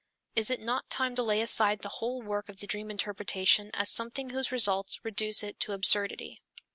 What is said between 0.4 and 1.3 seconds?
it not time to